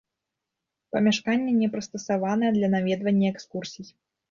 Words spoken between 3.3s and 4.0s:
экскурсій.